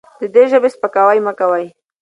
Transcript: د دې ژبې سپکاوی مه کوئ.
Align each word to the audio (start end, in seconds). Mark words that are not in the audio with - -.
د 0.19 0.21
دې 0.33 0.43
ژبې 0.51 0.69
سپکاوی 0.75 1.19
مه 1.25 1.33
کوئ. 1.39 1.65